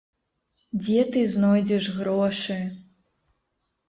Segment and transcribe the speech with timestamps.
[0.79, 2.57] Дзе ты знойдзеш грошы?!?